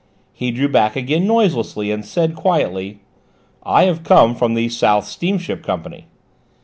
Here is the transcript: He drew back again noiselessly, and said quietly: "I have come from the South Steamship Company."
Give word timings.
He 0.33 0.49
drew 0.49 0.67
back 0.67 0.95
again 0.95 1.27
noiselessly, 1.27 1.91
and 1.91 2.03
said 2.03 2.35
quietly: 2.35 3.01
"I 3.61 3.83
have 3.83 4.03
come 4.03 4.33
from 4.33 4.55
the 4.55 4.67
South 4.67 5.05
Steamship 5.05 5.63
Company." 5.63 6.07